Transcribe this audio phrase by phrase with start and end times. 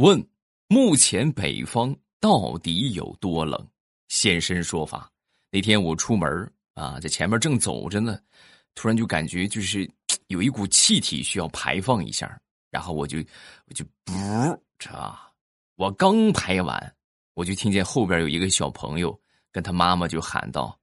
[0.00, 0.26] 问：
[0.66, 3.68] 目前北方到底有多冷？
[4.08, 5.10] 现身说法。
[5.50, 8.18] 那天我出门啊，在前面正走着呢，
[8.74, 9.88] 突然就感觉就是
[10.28, 12.40] 有一股气体需要排放一下，
[12.70, 13.18] 然后我就
[13.66, 14.14] 我就不
[14.90, 15.30] 啊，
[15.76, 16.94] 我刚排完，
[17.34, 19.20] 我就听见后边有一个小朋友
[19.52, 20.78] 跟他妈妈就喊道：“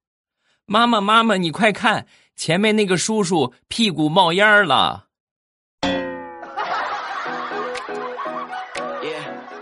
[0.67, 2.05] 妈妈妈妈，你快看，
[2.35, 5.05] 前面那个叔叔屁股冒烟了。”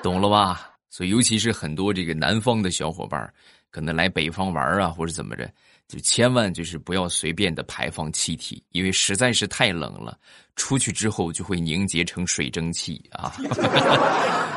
[0.06, 0.70] 懂了吧？
[0.92, 3.34] 所以，尤其是很多这个南方的小伙伴，
[3.72, 5.52] 可能来北方玩啊，或者怎么着，
[5.88, 10.16] 就千万就是不要随便的排放气体，因为实在是太冷了，
[10.56, 13.34] 出去之后就会凝结成水蒸气啊。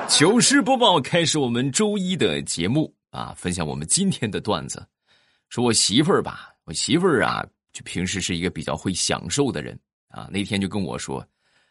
[0.06, 4.86] 糗事播报开始，我们周一的节目啊，分享我们今天的段子。
[5.48, 7.42] 说我媳妇儿吧，我媳妇儿啊，
[7.72, 11.26] 就平时是一个比较会享受的人啊，那天就跟我说。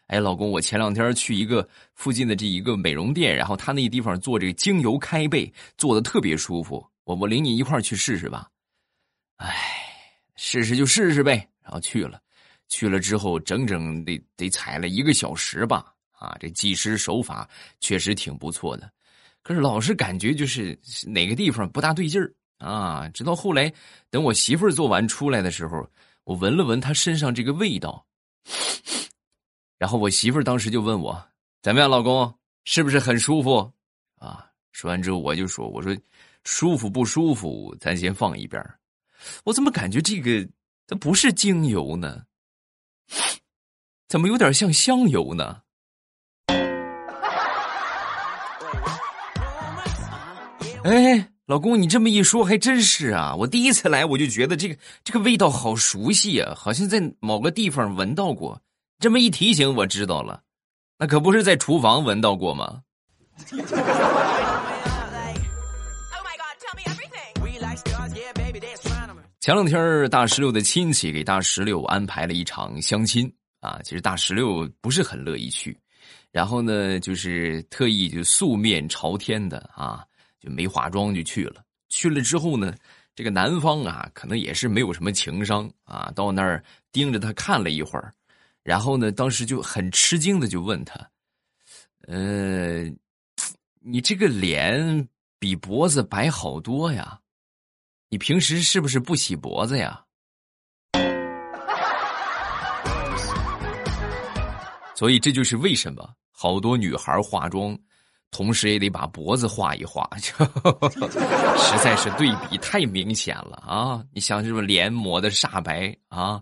[0.08, 6.84] 哎，老公，我前两天去一个附近的这一个美容店，然后他那地方做这个精油开背，做的特别舒服。
[7.04, 8.48] 我我领你一块去试试吧。
[9.36, 9.54] 哎，
[10.34, 11.46] 试试就试试呗。
[11.62, 12.18] 然后去了，
[12.68, 15.92] 去了之后整整得得踩了一个小时吧。
[16.12, 17.48] 啊，这技师手法
[17.78, 18.90] 确实挺不错的，
[19.42, 23.06] 可是老是感觉就是哪个地方不大对劲儿啊。
[23.10, 23.70] 直到后来，
[24.10, 25.86] 等我媳妇儿做完出来的时候，
[26.24, 28.06] 我闻了闻她身上这个味道。
[29.78, 31.24] 然后我媳妇儿当时就问我
[31.62, 32.34] ：“怎么样，老公，
[32.64, 33.72] 是不是很舒服？”
[34.18, 35.96] 啊，说完之后我就说：“我说，
[36.42, 38.60] 舒服不舒服，咱先放一边
[39.44, 40.46] 我怎么感觉这个
[40.86, 42.22] 它不是精油呢？
[44.08, 45.62] 怎么有点像香油呢？”
[50.82, 53.32] 哎，老公，你这么一说还真是啊！
[53.36, 58.60] 我第一次来我就觉得这个这个味道好熟悉啊，好像在某个地方闻到过。
[59.00, 60.42] 这么一提醒，我知道了，
[60.98, 62.82] 那可不是在厨房闻到过吗？
[69.38, 75.78] 前两天大石榴的亲戚给大石榴安排了一场相亲啊，其实大石榴不是很乐意去，
[76.32, 80.04] 然后呢，就是特意就素面朝天的啊，
[80.40, 81.62] 就没化妆就去了。
[81.88, 82.74] 去了之后呢，
[83.14, 88.12] 这个男方啊，可能也是没有什么情商啊，到那儿盯着他看了一会儿。
[88.68, 90.94] 然后呢，当时就很吃惊的就问他
[92.06, 92.84] ：“呃，
[93.80, 95.08] 你这个脸
[95.38, 97.18] 比脖子白好多呀，
[98.10, 100.04] 你平时是不是不洗脖子呀？”
[104.94, 107.74] 所以这就是为什么好多女孩化妆，
[108.30, 114.04] 同时也得把脖子画一画， 实在是对比太明显了啊！
[114.12, 116.38] 你想是不是脸抹的煞白啊？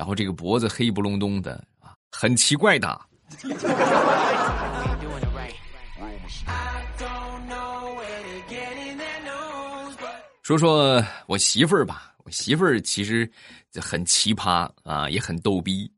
[0.00, 1.92] 然后这个脖子黑不隆咚的啊。
[2.10, 2.98] 很奇怪的。
[10.42, 13.30] 说说我媳妇儿吧，我媳妇儿其实
[13.74, 15.92] 很奇葩啊，也很逗逼。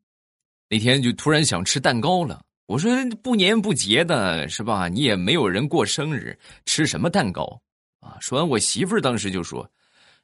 [0.69, 2.91] 那天就突然想吃蛋糕了，我说
[3.23, 4.89] 不年不节的是吧？
[4.89, 6.37] 你也没有人过生日，
[6.67, 7.45] 吃什么蛋糕
[8.01, 8.19] 啊？
[8.21, 9.71] 说完，我媳妇儿当时就说：“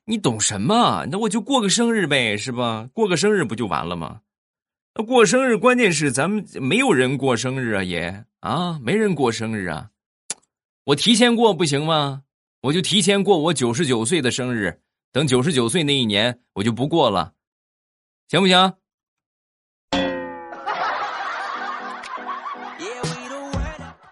[0.09, 1.05] 你懂什么？
[1.11, 2.89] 那我就过个生日呗，是吧？
[2.95, 4.23] 过个生日不就完了吗？”
[5.07, 9.91] 过生日，关键是咱们没有人过生日啊，爷啊，没人过生日啊，
[10.85, 12.23] 我提前过不行吗？
[12.63, 14.81] 我就提前过我九十九岁的生日，
[15.13, 17.35] 等九十九岁那一年我就不过了，
[18.29, 18.57] 行不行？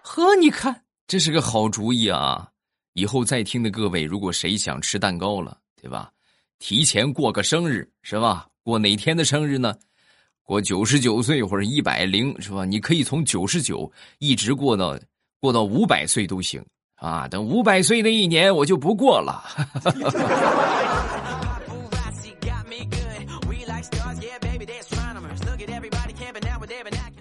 [0.03, 2.51] 呵，你看这是个好主意啊！
[2.93, 6.11] 以后在听的各位，如果谁想吃蛋糕了，对吧？
[6.59, 8.47] 提前过个生日是吧？
[8.63, 9.75] 过哪天的生日呢？
[10.43, 12.65] 过九十九岁或者一百零是吧？
[12.65, 14.99] 你可以从九十九一直过到
[15.39, 16.63] 过到五百岁都行
[16.95, 17.27] 啊！
[17.27, 19.43] 等五百岁那一年我就不过了。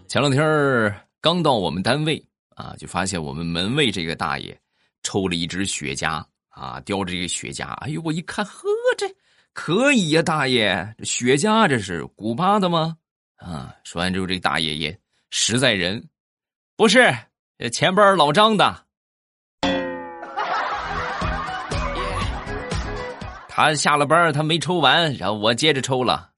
[0.08, 2.24] 前两天刚到我们单位
[2.54, 4.58] 啊，就发现我们门卫这个大爷
[5.02, 6.24] 抽了一支雪茄
[6.56, 7.70] 啊，叼着这个雪茄。
[7.84, 8.66] 哎呦，我一看，呵，
[8.96, 9.06] 这
[9.52, 12.96] 可以呀，大爷，这雪茄这是古巴的吗？
[13.36, 13.74] 啊！
[13.84, 14.98] 说完之后，这大爷爷
[15.30, 16.08] 实在人，
[16.74, 17.14] 不是
[17.70, 18.86] 前边老张的，
[23.46, 26.30] 他下了班他没抽完，然后我接着抽了。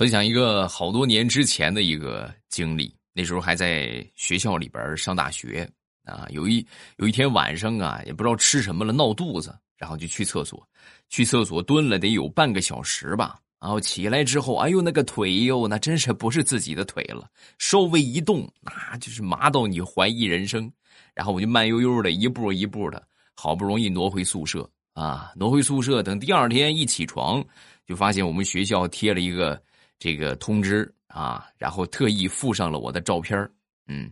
[0.00, 5.68] 分享一个好多年之前的一个经历，那时候还在学校里边上大学。
[6.06, 6.66] 啊，有一
[6.96, 10.66] 有一天晚上啊，也不知道吃什么了，闹肚子，然后就去厕所，
[11.10, 13.38] 去厕所蹲了得有半个小时吧。
[13.60, 20.72] 然后起来之后，哎呦，那个腿哟，那真是不是自己的腿了，稍微一动，那就是麻到你怀疑人生。
[21.14, 23.06] 然后我就慢悠悠的一步一步的，
[23.36, 26.02] 好不容易挪回宿舍啊，挪回宿舍。
[26.02, 27.44] 等第二天一起床，
[27.86, 29.62] 就发现我们学校贴了一个
[30.00, 33.38] 这个通知啊，然后特意附上了我的照片
[33.86, 34.10] 嗯，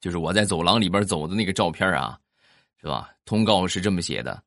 [0.00, 2.16] 就是我在走廊里边走的那个照片啊，
[2.80, 3.10] 是吧？
[3.24, 4.44] 通告是这么写的：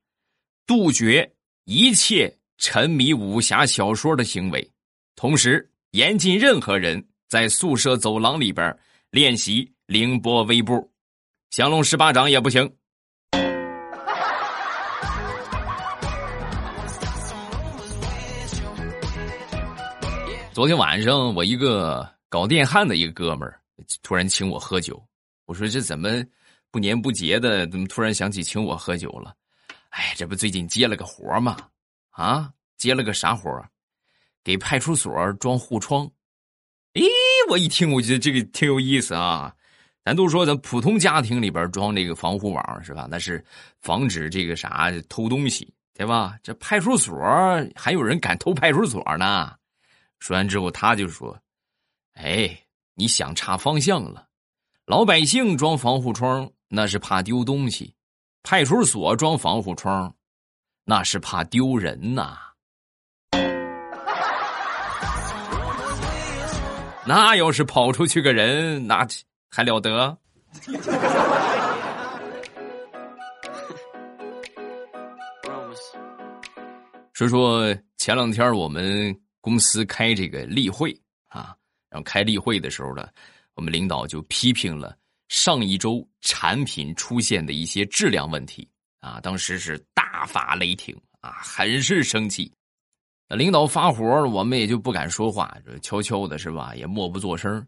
[0.67, 1.33] 杜绝
[1.65, 4.71] 一切沉迷武侠小说的行为，
[5.15, 8.77] 同时严禁任何人在宿舍走廊里边
[9.09, 10.93] 练习凌波微步。
[11.49, 12.71] 降龙十八掌也不行。
[20.57, 23.61] 昨天晚上，我一个搞电焊的一个哥们儿
[24.01, 24.99] 突然请我喝酒。
[25.45, 26.09] 我说：“这怎么
[26.71, 29.35] 不年不节的，怎么突然想起请我喝酒了？”
[29.93, 31.57] 哎，这不最近接了个活吗？
[32.09, 33.51] 啊，接了个啥活
[34.43, 36.09] 给派出所装护窗。
[36.93, 37.05] 咦，
[37.51, 39.53] 我一听，我觉得这个挺有意思啊。
[40.03, 43.07] 咱都说，咱普通家庭里边装这个防护网是吧？
[43.07, 43.45] 那是
[43.79, 46.35] 防止这个啥偷东西，对吧？
[46.41, 47.15] 这派出所
[47.75, 49.53] 还有人敢偷派出所呢？
[50.19, 51.37] 说完之后，他就说
[52.15, 52.57] ：“哎，
[52.95, 54.27] 你想差方向了。
[54.85, 57.93] 老百姓装防护窗那是怕丢东西，
[58.43, 60.13] 派出所装防护窗
[60.85, 62.37] 那是怕丢人呐。
[67.05, 69.07] 那要是跑出去个人，那……”
[69.49, 70.17] 还了得！
[77.13, 80.91] 说说前两天我们公司开这个例会
[81.27, 81.55] 啊，
[81.89, 83.07] 然后开例会的时候呢，
[83.55, 84.97] 我们领导就批评了
[85.29, 88.67] 上一周产品出现的一些质量问题
[88.99, 92.51] 啊，当时是大发雷霆啊，很是生气。
[93.29, 97.65] 领导发火，我们也就不敢说话，悄悄的是吧，也默不作声。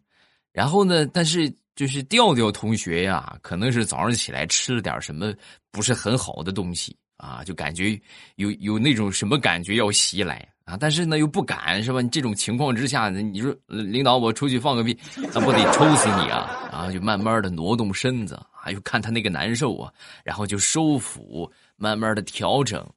[0.52, 1.54] 然后呢，但是。
[1.76, 5.34] 就是调调同学呀，可能是早上起来吃了点什么
[5.72, 7.98] 不是很好的东西啊，就感觉
[8.36, 12.00] 有有那种什么感觉要袭来啊，但是呢又不敢是吧？
[12.00, 14.96] 你这种情况之下，你说领导我出去放个屁，
[15.34, 16.70] 那不得抽死你啊？
[16.72, 19.92] 然后就慢慢的挪动身子，啊，又看他那个难受啊，
[20.24, 22.88] 然后就收腹，慢慢的调整，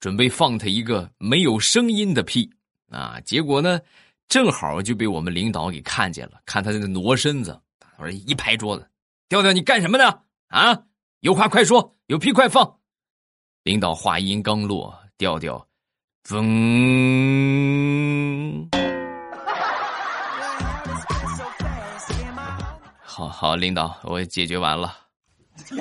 [0.00, 2.50] 准备放他一个没有声音的屁
[2.90, 3.78] 啊，结果呢，
[4.26, 7.60] 正好就被我们领导给看见了，看他那个挪身子。
[7.98, 8.88] 我说一拍桌子，
[9.28, 10.20] 调调，你干什么呢？
[10.48, 10.82] 啊，
[11.20, 12.78] 有话快说，有屁快放。
[13.62, 15.64] 领导话音刚落，调调，
[16.30, 16.40] 嗡。
[23.02, 24.96] 好好，领导，我解决完了。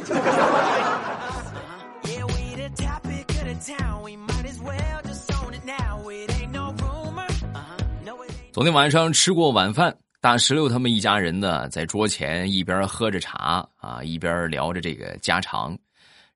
[8.52, 9.96] 昨天晚上吃过晚饭。
[10.22, 15.78] 大石榴他们一家人呢，在桌前一边喝着茶啊，一边聊着这个家常。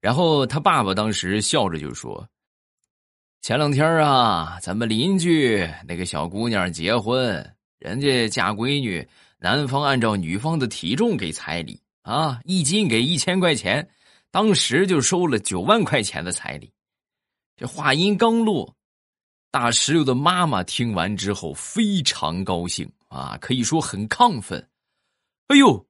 [0.02, 2.28] 然后他爸爸当时笑着就说
[3.42, 9.08] ：“前两天啊，咱们邻居那个小姑娘结婚，人家嫁闺女，
[9.40, 13.88] 男方按照女方的体重给彩礼啊，一斤给一千块钱，
[14.32, 16.72] 当时就收了九万块钱的彩礼。”
[17.56, 18.76] 这话音刚落，
[19.50, 22.90] 大石榴的妈妈听完之后非常高兴。
[23.08, 24.68] 啊，可以说很亢奋。
[25.48, 25.88] 哎呦，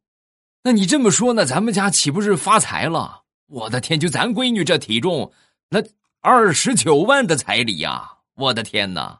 [0.61, 3.23] 那你这么说，那咱们家岂不是发财了？
[3.47, 5.31] 我的天，就咱闺女这体重，
[5.67, 5.81] 那
[6.21, 8.09] 二十九万的彩礼呀！
[8.35, 9.19] 我的天哪！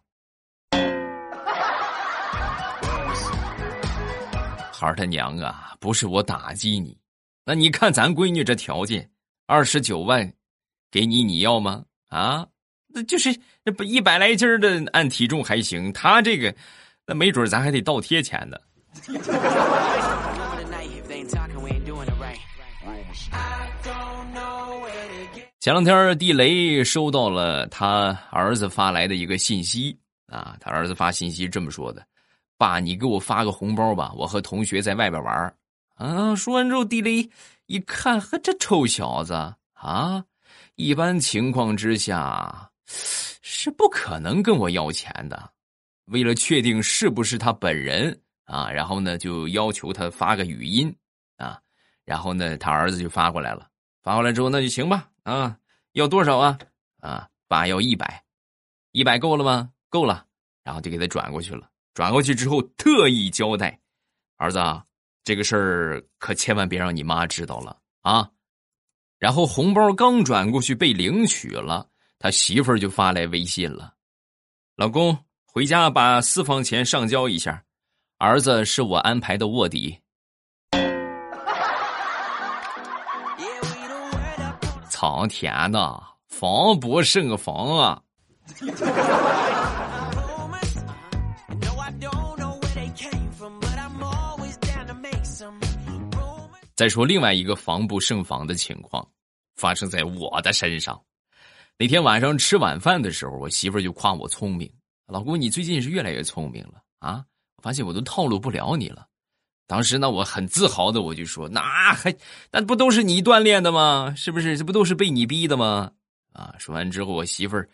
[4.74, 6.98] 孩儿他娘啊，不是我打击你，
[7.46, 9.10] 那你看咱闺女这条件，
[9.46, 10.34] 二十九万，
[10.92, 11.86] 给你你要吗？
[12.10, 12.46] 啊，
[12.88, 16.54] 那就是那不一百来斤的，按体重还行，他这个。
[17.10, 18.58] 那没准咱还得倒贴钱呢。
[25.60, 29.98] 前两天地雷收到了他儿子发来的一个信息
[30.28, 32.06] 啊，他儿子发信息这么说的
[32.58, 35.54] ：“爸，你给我发个红包吧，我和同学在外边玩。”
[35.98, 37.28] 啊，说完之后，地雷
[37.66, 39.34] 一看，呵，这臭小子
[39.74, 40.24] 啊，
[40.76, 45.52] 一般情况之下是不可能跟我要钱的。
[46.06, 50.96] 为了确定是不是他本人啊，然后呢就要求他发个语音
[51.38, 51.60] 啊，
[52.06, 53.68] 然后呢他儿子就发过来了，
[54.04, 55.58] 发过来之后那就行吧啊，
[55.92, 56.58] 要多少啊
[57.02, 58.24] 啊，爸要一百，
[58.94, 59.70] 一百够了吗？
[59.90, 60.26] 够了，
[60.64, 61.70] 然后就给他转过去了。
[61.94, 63.78] 转过去之后特意交代，
[64.38, 64.86] 儿子啊，
[65.26, 68.32] 这个事儿可千万别让你妈知道了啊。
[69.20, 73.96] 然后红包刚转过去被领取了，他媳妇儿就发来微信了，
[74.78, 75.18] 老公。
[75.46, 77.66] 回家把私房钱上交一下。
[78.20, 80.00] 儿子是我安排的卧底。
[85.00, 88.02] 苍天呐，防不胜防啊！
[96.74, 99.08] 再说另外一个防不胜防的情况，
[99.56, 101.00] 发生在我的身上。
[101.78, 104.68] 那天晚上吃晚饭的时候，我媳妇就夸我聪明
[105.06, 107.24] ：“老公，你最近是越来越聪明了啊！
[107.58, 109.06] 我发现我都套路不了你了。”
[109.68, 111.62] 当时呢，我很自豪的我就说：“那
[111.94, 112.16] 还
[112.52, 114.14] 那不都是你锻炼的吗？
[114.16, 114.58] 是不是？
[114.58, 115.92] 这不都是被你逼的吗？”
[116.34, 116.56] 啊！
[116.58, 117.68] 说完之后，我媳妇儿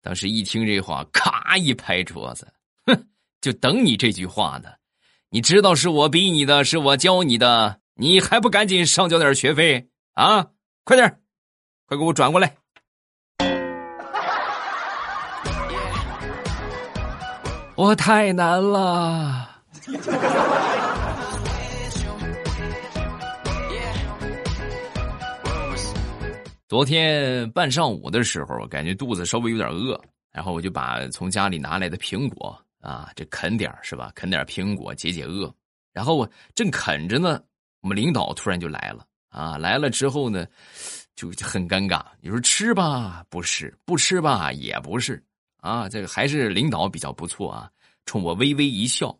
[0.00, 2.46] 当时一听这话，咔一拍桌子
[2.86, 3.04] ：“哼，
[3.40, 4.70] 就等你这句话呢！
[5.28, 10.46] 你知道是我逼你的，是我教你的。”你还不赶紧上交点学费啊！
[10.84, 11.18] 快点
[11.84, 12.56] 快给我转过来！
[17.74, 19.50] 我太难了。
[26.70, 30.00] 昨天半上午的时候，感觉肚子稍微有点饿，
[30.30, 34.12] 然后我就把从家里拿来的苹果啊，这啃点是吧？
[34.14, 35.52] 啃点苹果解解饿。
[35.92, 37.42] 然后我正啃着呢。
[37.80, 39.58] 我们领导突然就来了啊！
[39.58, 40.46] 来了之后呢，
[41.16, 42.04] 就很尴尬。
[42.20, 45.20] 你说吃吧，不是；不吃吧，也不是。
[45.56, 47.68] 啊，这个还是领导比较不错啊，
[48.06, 49.18] 冲我微微一笑，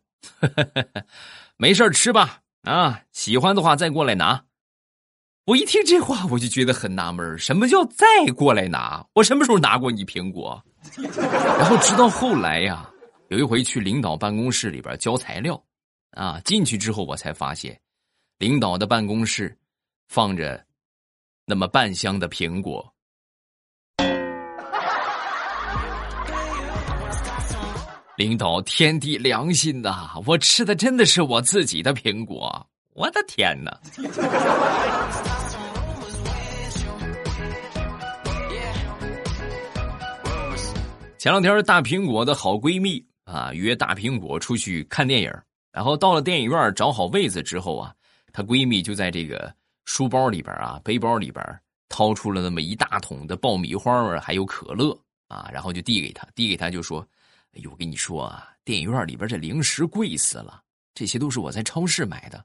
[1.59, 2.41] 没事吃吧。
[2.63, 4.41] 啊，喜欢的话再过来拿。
[5.51, 9.05] 我一听这话，我就觉得很纳闷什么叫再过来拿？
[9.15, 10.63] 我什么时候拿过你苹果？
[10.95, 12.89] 然后直到后来呀，
[13.31, 15.61] 有一回去领导办公室里边交材料，
[16.13, 17.77] 啊，进去之后我才发现。
[18.39, 19.59] 领导的办公室
[20.07, 20.65] 放着
[21.45, 22.89] 那么半箱的苹果。
[28.17, 32.65] 领导天地良心呐，我吃的真的是我自己的苹果，
[32.95, 33.81] 我的天哪！
[41.21, 45.31] 前两天大苹果的好闺蜜啊约大苹果出去看电影，
[45.71, 47.95] 然后到了电影院找好位子之后啊。
[48.33, 51.45] 她闺蜜就在这个书包里边啊，背包里边
[51.91, 54.99] 掏出了那么一大桶的爆米花还有可乐
[55.29, 57.07] 啊，然后就递给她，递给她就说
[57.53, 60.63] ：“哎呦，我跟你说啊，电影院里边这零食贵死了，
[60.95, 62.43] 这些都是我在超市买的。”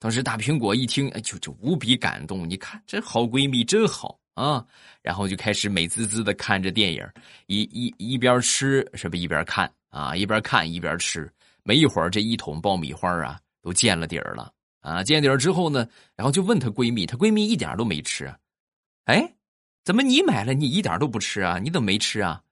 [0.00, 2.50] 当时大苹果一听，哎，就就无比感动。
[2.50, 4.64] 你看这好闺蜜真好啊，
[5.00, 7.06] 然后就开始美滋滋的看着电影，
[7.46, 11.30] 一一一边吃是不一边看啊，一边看一边吃。
[11.62, 14.52] 没一会儿，这一桶爆米花啊都见了底儿了。
[14.80, 18.30] 啊，见底儿之后呢，然后就问她闺蜜，她闺蜜一点都没吃。
[19.04, 19.34] 哎，
[19.82, 21.58] 怎么你买了你一点都不吃啊？
[21.58, 22.42] 你怎么没吃啊？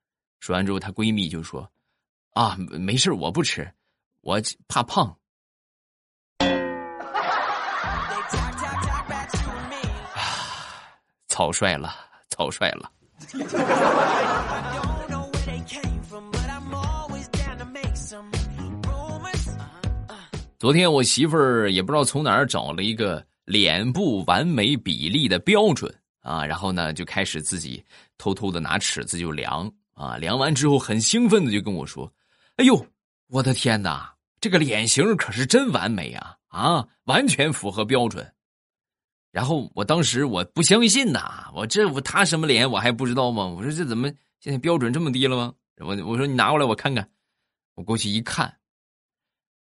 [0.41, 1.71] 说完之后，她闺蜜就说
[2.33, 3.71] ：“啊，没事我不吃，
[4.23, 5.15] 我怕胖。”
[11.33, 11.95] 草率了，
[12.29, 12.93] 草率了。
[20.59, 27.83] 昨天我媳妇儿也不知道从哪儿找了一个脸部完美比例的标准啊，然后呢就开始自己
[28.19, 32.12] 偷偷的拿尺子就量啊，量完之后很兴奋的就跟我说
[32.57, 32.87] ：“哎呦，
[33.29, 38.31] 我的天哪，这个脸型可是真完美啊啊，完全符合标准。”
[39.33, 43.47] 然后我当时我不相信呐，我这我他什么脸我还不知道吗？
[43.47, 44.09] 我说这怎么
[44.39, 45.53] 现在标准这么低了吗？
[45.79, 47.09] 我我说你拿过来我看看，
[47.75, 48.55] 我过去一看，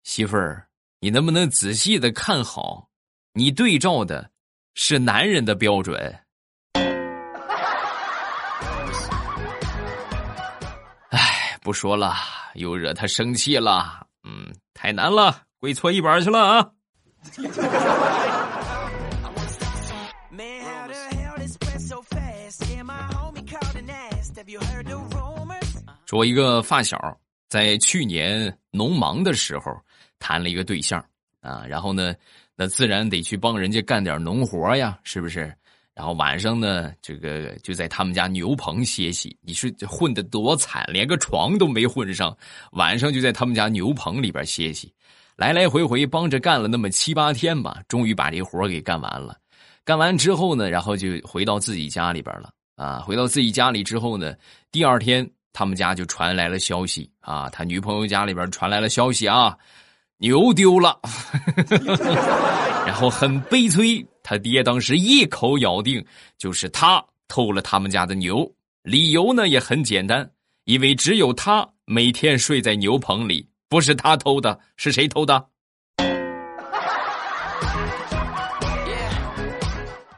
[0.02, 0.66] 媳妇儿。
[1.02, 2.88] 你能不能仔细的看好？
[3.32, 4.30] 你对照的
[4.74, 6.18] 是男人的标准。
[11.10, 12.14] 哎，不说了，
[12.54, 14.06] 又惹他生气了。
[14.24, 16.70] 嗯，太难了，跪搓衣板去了啊！
[26.10, 26.98] 说，一个发小
[27.48, 29.70] 在去年农忙的时候。
[30.22, 31.02] 谈了一个对象
[31.40, 32.14] 啊，然后呢，
[32.54, 35.50] 那自然得去帮人家干点农活呀，是不是？
[35.94, 39.34] 然后晚上呢，这个就在他们家牛棚歇息。
[39.40, 42.36] 你说混的多惨，连个床都没混上，
[42.72, 44.92] 晚上就在他们家牛棚里边歇息，
[45.36, 49.38] 来来回回帮着干了那么七八天吧，终于把这活给干完了。
[49.86, 52.98] 干完之后呢，然后就回到自己家里边了啊。
[52.98, 54.34] 回到自己家里之后呢，
[54.70, 59.56] 第二天他们家就传来了消息啊，他女朋友家里边传来了消息啊。
[60.22, 61.00] 牛丢了，
[62.86, 64.06] 然后很悲催。
[64.22, 66.04] 他爹当时一口咬定
[66.36, 68.46] 就是他偷了他们家的牛，
[68.82, 70.30] 理由呢也很简单，
[70.64, 75.42] 因为只有他每天睡在牛棚里，不是他偷的，是谁偷的？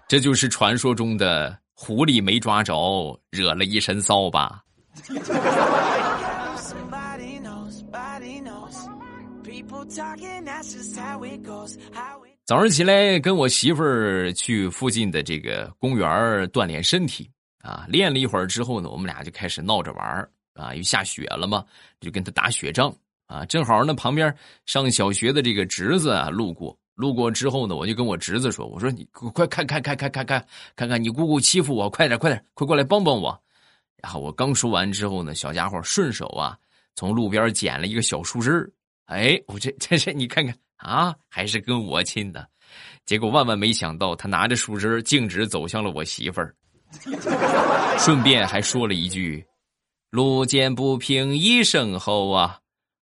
[0.09, 4.65] 这就是传说中的狐狸没抓着，惹了一身骚吧。
[12.45, 16.07] 早上起来跟我媳妇儿去附近的这个公园
[16.49, 17.31] 锻炼身体
[17.63, 21.65] 啊，练了一会儿之后呢，我们俩就开始闹着玩啊，又下雪了嘛，
[22.01, 22.95] 就跟他打雪仗
[23.27, 23.47] 啊。
[23.47, 24.35] 正好呢，旁边
[24.67, 30.47] 上小学的这个侄子啊路过，路过之后呢，我就跟我侄子说：“我说你快看看看看看看
[30.77, 33.41] 看看你姑姑欺负我，快点快点快过来帮帮我。”
[34.03, 36.59] 然后我刚说完之后呢，小家伙顺手啊
[36.95, 38.71] 从路边捡了一个小树枝
[39.07, 40.55] 哎，我这这这你看看。
[40.83, 42.45] 啊，还是跟我亲的，
[43.07, 46.57] 结果万万没想到，他拿着树枝径直走向了我媳妇儿，
[48.01, 49.47] 顺便还说了一句
[50.11, 52.59] ：“路见不平一声吼啊，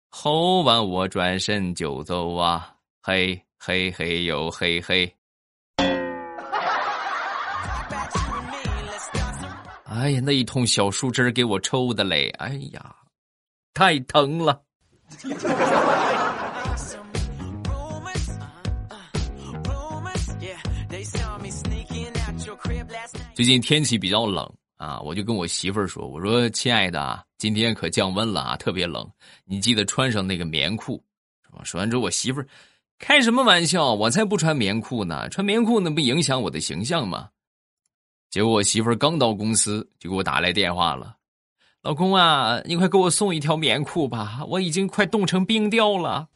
[0.10, 2.74] 吼完我转身就走啊，
[3.04, 5.14] 嘿嘿嘿呦嘿嘿。”
[9.98, 12.96] 哎呀，那一通小树枝给我抽的嘞，哎呀，
[13.74, 14.62] 太疼了。
[23.34, 29.10] 最近天气比较冷啊，我就跟我媳妇儿说：“我说亲爱的，今天可降温了啊，特别冷，
[29.46, 31.04] 你记得穿上那个棉裤。”
[31.64, 32.48] 说完之后，我媳妇儿
[33.00, 33.96] 开什么玩笑？
[33.96, 35.28] 我才不穿棉裤呢！
[35.30, 37.30] 穿棉裤那不影响我的形象吗？
[38.30, 41.16] 结果我媳妇儿刚到公司就给我打来电话了
[41.82, 46.28] ：“老公啊，你快给我送一条棉裤吧，我已经快冻成冰雕了。”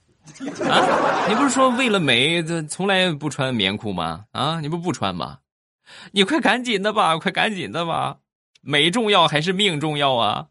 [0.69, 4.25] 啊，你不是说为了美，这从来不穿棉裤吗？
[4.31, 5.39] 啊，你不不穿吗？
[6.11, 8.17] 你快赶紧的吧，快赶紧的吧，
[8.61, 10.47] 美重要还是命重要啊？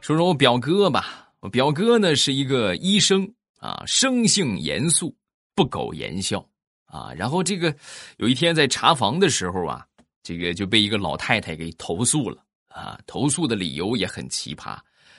[0.00, 5.14] 说说我表哥吧，表哥呢是一个医生啊，生性严肃，
[5.54, 6.46] 不苟言笑
[6.86, 7.12] 啊。
[7.14, 7.74] 然后这个
[8.18, 9.84] 有一天在查房的时候啊，
[10.22, 14.78] 这个就被一个老太太给投诉了啊，投诉的理由也很奇葩。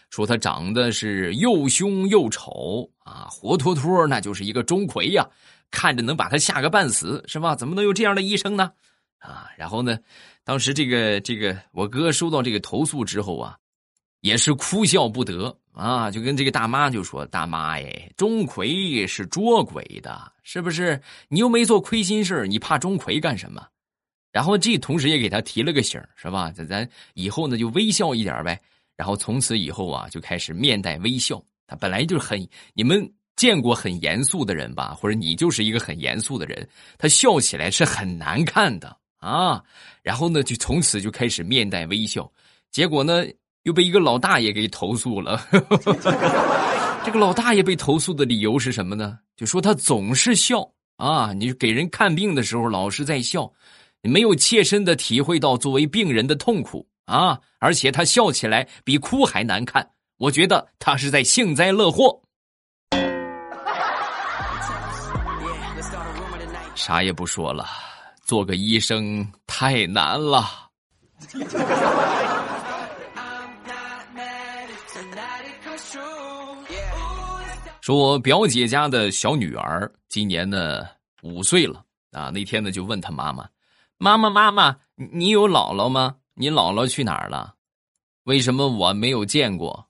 [0.09, 5.27] 说他长得是又凶又丑啊，活脱脱那就是一个钟馗呀，
[5.69, 7.55] 看着能把他吓个半死，是吧？
[7.55, 8.71] 怎么能有这样的医生呢？
[9.17, 9.99] 啊，然后呢，
[10.45, 13.57] 当时这个这个我哥收到这个投诉之后啊，
[14.21, 20.99] 也是哭笑不得啊，就跟这个大妈就说：“大妈哎，钟馗是捉鬼的，是不是？
[21.29, 23.65] 你又没做亏心事你怕钟馗干什么？”
[24.31, 26.51] 然后这同时也给他提了个醒是吧？
[26.51, 28.59] 咱咱以后呢就微笑一点呗。
[28.95, 31.41] 然后从此以后啊，就开始面带微笑。
[31.67, 34.95] 他本来就很，你们见过很严肃的人吧？
[34.95, 39.63] 或者你就是一个很严肃的人，他笑起来是很难看的啊。
[40.01, 42.31] 然后呢，就从此就开始面带微笑。
[42.71, 43.23] 结果呢，
[43.67, 45.45] 又被一个老大爷给投诉了。
[47.03, 49.19] 这个老大爷被投诉的理由是什么呢？
[49.35, 53.51] 就说他总是笑啊，你给人看病的时候老是在笑，
[54.01, 56.87] 没有切身的体会到作为病人的痛苦。
[57.07, 57.39] 啊！
[57.59, 62.21] 而且他笑起来比哭还难看，我觉得他是在幸灾乐祸。
[66.75, 67.65] 啥也不说了，
[68.25, 70.45] 做个医生太难了。
[77.87, 80.85] 说我表姐家的小女儿今年呢
[81.21, 83.47] 五岁了啊，那天呢就问他妈妈
[83.97, 87.55] ：“妈妈，妈妈，你有姥姥吗？”你姥姥去哪儿了？
[88.23, 89.87] 为什么我没有见过？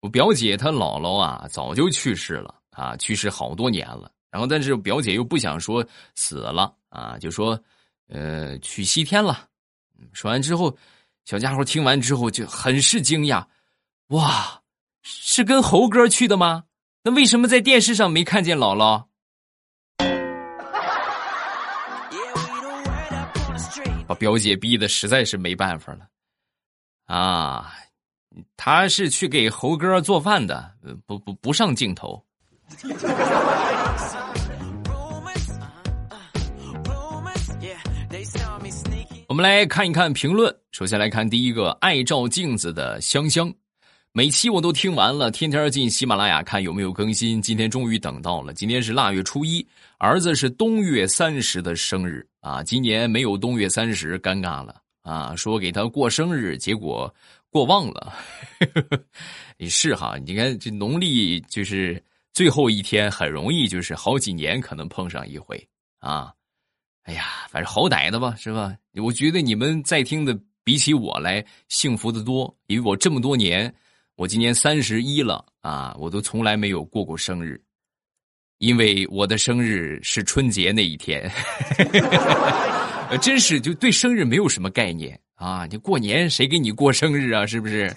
[0.00, 4.12] 我表姐她姥姥啊，早就去世了啊，去世好多年了。
[4.30, 5.82] 然后，但是表姐又不想说
[6.14, 7.58] 死了啊，就说，
[8.08, 9.48] 呃，去西天了。
[10.12, 10.76] 说完之后，
[11.24, 13.42] 小家伙听完之后就很是惊讶，
[14.08, 14.60] 哇，
[15.00, 16.64] 是跟猴哥去的吗？
[17.04, 19.06] 那为什么在电视上没看见姥姥？
[24.06, 26.06] 把表姐逼的实在是没办法了，
[27.06, 27.74] 啊，
[28.56, 32.24] 他是去给猴哥做饭的，不不不上镜头。
[39.28, 43.52] 我们来看一看评论，首先来看第一个爱照镜子的香香。
[44.14, 47.40] 每期我都听完了，天天进喜马拉雅看有没有更新。
[47.40, 52.62] 今天终于等到了，今天是腊月初一，儿子是冬月三十的生日啊！
[52.62, 55.34] 今年没有冬月三十，尴尬了啊！
[55.34, 57.12] 说给他过生日，结果
[57.48, 58.12] 过忘了。
[59.56, 62.02] 也是哈，你看这农历就是
[62.34, 65.66] 最后一天，很容易就是好几年可能碰上一回
[66.00, 66.30] 啊。
[67.04, 68.76] 哎呀，反正好歹的吧，是吧？
[69.02, 73.74] 我觉得你们在听的比起我来幸福的多，因为我这么多年，
[74.22, 77.60] 我今年三十一了啊，我都从来没有过过生日，
[78.58, 81.28] 因为我的生日是春节那一天，
[83.20, 85.66] 真是就对生日没有什么概念啊！
[85.68, 87.44] 你过年谁给你过生日啊？
[87.44, 87.92] 是不是？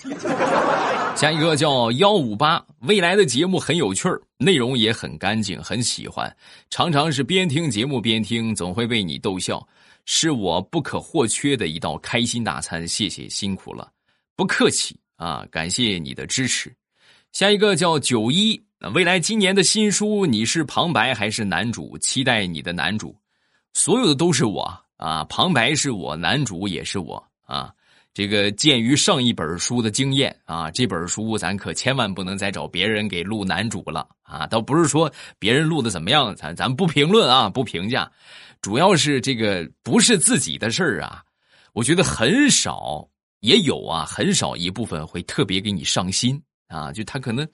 [1.16, 6.36] 下一个叫幺五八，未来的节目很有趣儿，内容也很干净，很喜欢。
[6.72, 9.64] 常常是边听节目边听，总会被你逗笑，
[10.06, 12.88] 是我不可或缺的一道开心大餐。
[12.88, 13.92] 谢谢，辛苦了，
[14.36, 16.74] 不客气啊，感谢你的支持。
[17.32, 18.62] 下一个叫九一，
[18.94, 21.98] 未来今年的新书，你是旁白还是男主？
[21.98, 23.16] 期待你的男主，
[23.74, 24.64] 所有的都是我
[24.98, 27.74] 啊，旁白是我，男主也是我啊。
[28.14, 34.48] 这个鉴于上一本书的经验啊，这本书咱可千万不能再找别人给录男主了啊！
[34.48, 38.10] 倒不是说别人录的怎么样，咱咱不评论啊，不评价，
[38.62, 41.22] 主要是这个不是自己的事儿啊。
[41.74, 43.06] 我觉得很少
[43.42, 47.48] 也有啊，很少一部分会特别给你上心啊，就他可能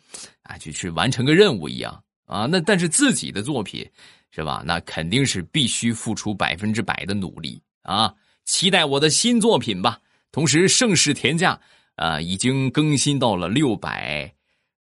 [0.44, 2.46] 啊就去完成个任务一样啊。
[2.46, 3.90] 那但是自己的作品
[4.32, 4.64] 是吧？
[4.66, 8.14] 那肯定是必须付出百分之百的努力啊！
[8.46, 10.00] 期待我的新作品吧。
[10.32, 11.60] 同时，盛世田价
[11.96, 14.34] 啊，已经更新到了六百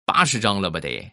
[0.06, 0.80] 八十章了吧？
[0.80, 1.12] 得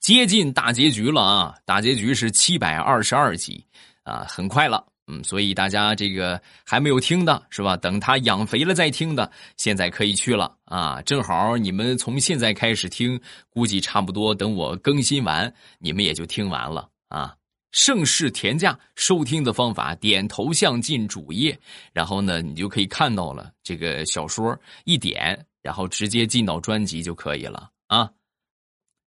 [0.00, 1.54] 接近大结局了啊！
[1.66, 3.62] 大结局是七百二十二集
[4.04, 4.86] 啊，很快了。
[5.08, 7.76] 嗯，所以大家这个还没有听的是吧？
[7.76, 11.00] 等他养肥了再听的，现在可以去了啊！
[11.02, 17.34] 正好你们从现在开始听，估计差不多等我更新完，你们也就听完了啊。
[17.72, 21.56] 盛世田价收听的方法，点头像进主页，
[21.92, 28.10] 然后呢，你就可以看到了这个小说，一点，然后直接进到专辑就可以了啊。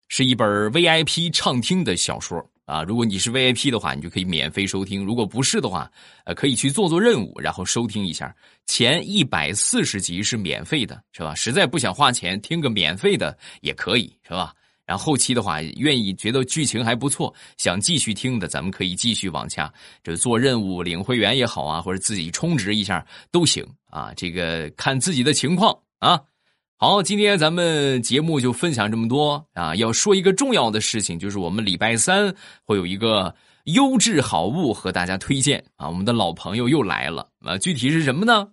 [0.09, 5.91] 是一本 VIP 畅听的小说啊，如果你是 VIP 的话，你就可以免费收听；如果不是的话，
[6.25, 8.35] 呃，可以去做做任务，然后收听一下。
[8.67, 11.33] 前一百四十集是免费的，是吧？
[11.33, 14.53] 实在不想花钱，听个免费的也可以，是吧？
[14.85, 26.21] 然后后期的话，愿意觉得剧情还不错，想继续听的，咱们可以继续往下，这做任务领会员也好啊，或者自己充值一下都行啊，这个看自己的情况啊。
[26.81, 29.75] 好，今天咱们节目就分享这么多啊。
[29.75, 35.89] 要说一个重要的事情，就是我们礼拜三会有一个优质好物和大家推荐啊。
[35.89, 38.47] 我们的老朋友又来了啊，具体是什么呢？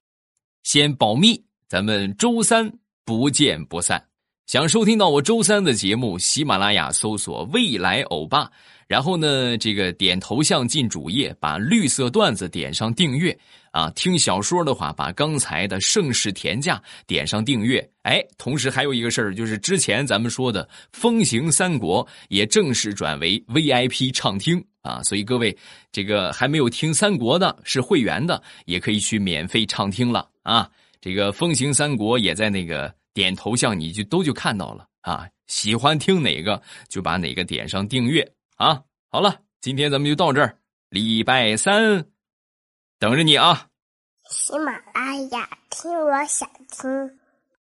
[0.65, 2.69] 先保密，咱们周三
[3.05, 4.05] 不见不散。
[4.49, 8.51] 想收听到我周三的节目，喜马拉雅搜索“未来欧巴”，
[8.89, 13.37] 然后呢，这个点头像进主页，把绿色段子点上订阅
[13.77, 13.91] 啊。
[13.95, 17.87] 听小说的话，把刚才的盛世田价点上订阅。
[18.03, 25.03] 哎，同时还有一个事儿，就是之前咱们说的《风行三国》也正式转为 VIP 畅听啊。
[25.03, 25.57] 所以各位，
[25.93, 30.71] 这个还没有听三国的，是会员的，也可以去免费畅听了啊。
[31.01, 32.95] 这个《风行三国》也在那个。
[33.17, 35.27] 点头像你就都就看到了啊！
[35.47, 38.21] 喜欢听哪个就把哪个点上订阅
[38.57, 38.79] 啊！
[39.11, 40.55] 好了，今天咱们就到这儿，
[40.91, 42.05] 礼拜三
[42.99, 43.69] 等着你啊！
[44.31, 47.21] 喜马拉雅听，我想听。